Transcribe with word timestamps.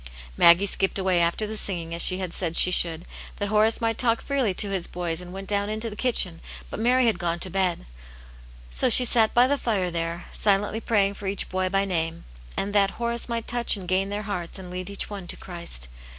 Maggie 0.35 0.65
iskipped 0.65 0.97
away 0.97 1.21
after 1.21 1.45
the 1.45 1.55
singing, 1.55 1.93
as 1.93 2.01
she 2.01 2.17
had 2.17 2.31
isaid 2.31 2.55
she 2.57 2.71
should, 2.71 3.05
that 3.35 3.49
Horace 3.49 3.79
might 3.81 3.99
talk 3.99 4.19
freely 4.19 4.51
to 4.55 4.71
his 4.71 4.87
boys, 4.87 5.21
and 5.21 5.31
went 5.31 5.47
dqwn 5.47 5.69
into 5.69 5.91
the 5.91 5.95
kitchen, 5.95 6.41
but 6.71 6.79
Mary 6.79 7.05
h^df 7.05 7.19
gone 7.19 7.37
to 7.41 7.51
bed. 7.51 7.85
So 8.71 8.89
she 8.89 9.05
sat 9.05 9.35
by 9.35 9.45
the 9.45 9.59
fire 9.59 9.91
there, 9.91 10.25
silently 10.33 10.81
praying 10.81 11.13
for 11.13 11.27
each 11.27 11.49
boy 11.49 11.69
by 11.69 11.85
name, 11.85 12.23
and 12.57 12.73
that 12.73 12.97
Horace 12.97 13.29
might 13.29 13.45
touch 13.47 13.77
and 13.77 13.87
gain 13.87 14.09
their 14.09 14.23
hearts, 14.23 14.57
and 14.57 14.71
lead 14.71 14.89
each 14.89 15.07
one 15.07 15.27
to 15.27 15.37
Christ. 15.37 15.87